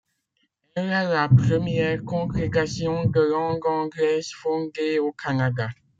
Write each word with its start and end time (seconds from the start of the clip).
Elle 0.73 0.85
est 0.87 1.09
la 1.09 1.29
première 1.29 2.03
congrégation 2.03 3.05
de 3.07 3.21
langue 3.21 3.67
anglaise 3.67 4.31
fondée 4.31 4.97
au 4.97 5.11
Canada. 5.11 5.69